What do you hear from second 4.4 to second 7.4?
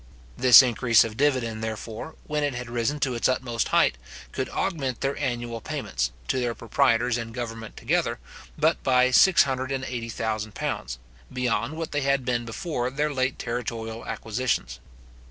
augment their annual payments, to their proprietors and